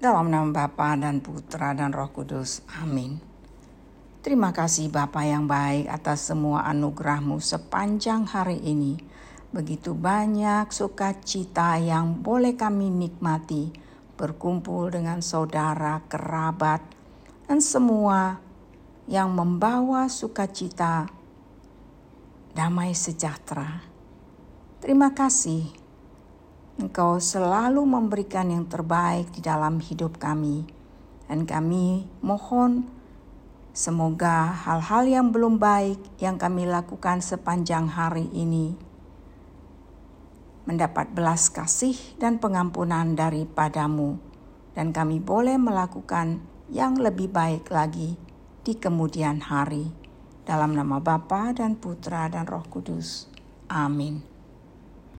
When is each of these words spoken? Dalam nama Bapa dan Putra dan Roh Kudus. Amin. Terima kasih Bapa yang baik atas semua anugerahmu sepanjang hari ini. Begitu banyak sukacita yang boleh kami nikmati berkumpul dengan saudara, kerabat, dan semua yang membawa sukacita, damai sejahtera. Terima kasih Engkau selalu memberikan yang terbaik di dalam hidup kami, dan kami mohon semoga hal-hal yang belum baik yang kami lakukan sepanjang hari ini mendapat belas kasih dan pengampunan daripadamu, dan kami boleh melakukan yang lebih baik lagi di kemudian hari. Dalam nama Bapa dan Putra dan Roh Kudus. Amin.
Dalam 0.00 0.32
nama 0.32 0.48
Bapa 0.48 0.96
dan 0.96 1.20
Putra 1.20 1.76
dan 1.76 1.92
Roh 1.92 2.08
Kudus. 2.08 2.64
Amin. 2.80 3.20
Terima 4.24 4.48
kasih 4.48 4.88
Bapa 4.88 5.28
yang 5.28 5.44
baik 5.44 5.92
atas 5.92 6.24
semua 6.24 6.64
anugerahmu 6.72 7.36
sepanjang 7.36 8.24
hari 8.24 8.64
ini. 8.64 8.96
Begitu 9.52 9.92
banyak 9.92 10.72
sukacita 10.72 11.76
yang 11.76 12.16
boleh 12.16 12.56
kami 12.56 12.88
nikmati 12.88 13.76
berkumpul 14.16 14.88
dengan 14.88 15.20
saudara, 15.20 16.00
kerabat, 16.08 16.80
dan 17.44 17.60
semua 17.60 18.40
yang 19.04 19.28
membawa 19.36 20.08
sukacita, 20.08 21.12
damai 22.56 22.96
sejahtera. 22.96 23.84
Terima 24.80 25.12
kasih 25.12 25.79
Engkau 26.80 27.20
selalu 27.20 27.84
memberikan 27.84 28.48
yang 28.48 28.64
terbaik 28.64 29.28
di 29.36 29.44
dalam 29.44 29.84
hidup 29.84 30.16
kami, 30.16 30.64
dan 31.28 31.44
kami 31.44 32.08
mohon 32.24 32.88
semoga 33.76 34.48
hal-hal 34.64 35.04
yang 35.04 35.28
belum 35.28 35.60
baik 35.60 36.00
yang 36.24 36.40
kami 36.40 36.64
lakukan 36.64 37.20
sepanjang 37.20 37.84
hari 37.84 38.32
ini 38.32 38.72
mendapat 40.64 41.12
belas 41.12 41.52
kasih 41.52 42.00
dan 42.16 42.40
pengampunan 42.40 43.12
daripadamu, 43.12 44.16
dan 44.72 44.96
kami 44.96 45.20
boleh 45.20 45.60
melakukan 45.60 46.40
yang 46.72 46.96
lebih 46.96 47.28
baik 47.28 47.68
lagi 47.68 48.16
di 48.64 48.72
kemudian 48.72 49.44
hari. 49.44 49.92
Dalam 50.48 50.72
nama 50.72 50.96
Bapa 50.96 51.52
dan 51.52 51.76
Putra 51.76 52.32
dan 52.32 52.48
Roh 52.48 52.64
Kudus. 52.72 53.28
Amin. 53.68 54.39